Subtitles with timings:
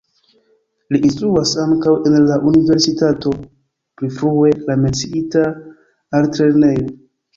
[0.93, 3.35] Li instruas ankaŭ en la universitato
[4.01, 5.45] (pli frue la menciita
[6.23, 6.91] altlernejo).